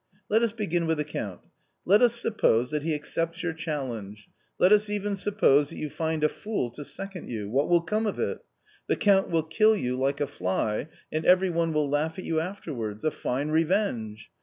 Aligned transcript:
"Let 0.31 0.41
us 0.41 0.51
begin 0.51 0.87
with 0.87 0.97
the 0.97 1.03
Count; 1.03 1.41
let 1.85 2.01
as 2.01 2.15
suppose 2.15 2.71
that 2.71 2.81
he 2.81 2.95
accepts 2.95 3.43
your 3.43 3.53
challenge, 3.53 4.29
let 4.57 4.71
us 4.71 4.89
even 4.89 5.15
suppose 5.15 5.69
that 5.69 5.75
you 5.77 5.91
find 5.91 6.23
a 6.23 6.27
fool 6.27 6.71
to 6.71 6.83
second 6.83 7.27
you— 7.29 7.49
what 7.51 7.69
will 7.69 7.81
come 7.81 8.07
of 8.07 8.19
it? 8.19 8.39
The 8.87 8.95
Count 8.95 9.29
will 9.29 9.43
kill 9.43 9.75
you, 9.77 9.95
like 9.95 10.19
a 10.19 10.25
fly, 10.25 10.87
and 11.11 11.23
every 11.23 11.51
one 11.51 11.71
will 11.71 11.87
laugh 11.87 12.17
at 12.17 12.25
you 12.25 12.39
after 12.39 12.73
wards; 12.73 13.03
a 13.05 13.11
fine 13.11 13.49
revenge. 13.49 14.31